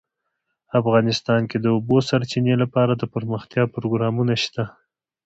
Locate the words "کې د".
1.49-1.61